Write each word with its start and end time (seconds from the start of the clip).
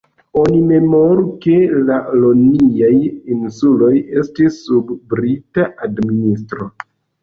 Oni 0.43 0.61
memoru, 0.69 1.25
ke 1.43 1.57
la 1.91 1.99
Ioniaj 2.21 2.91
insuloj 3.37 3.93
estis 4.25 4.61
sub 4.67 4.99
Brita 5.15 5.73
administro. 5.91 6.73